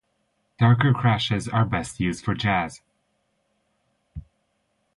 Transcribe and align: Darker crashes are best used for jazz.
Darker 0.57 0.95
crashes 0.95 1.47
are 1.47 1.63
best 1.63 1.99
used 1.99 2.25
for 2.25 2.33
jazz. 2.33 2.81